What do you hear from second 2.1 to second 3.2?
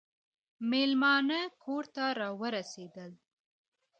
راورسېدل.